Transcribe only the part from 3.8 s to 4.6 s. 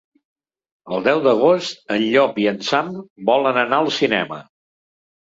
al cinema.